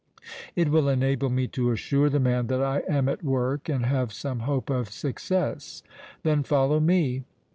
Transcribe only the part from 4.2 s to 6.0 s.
hope of success."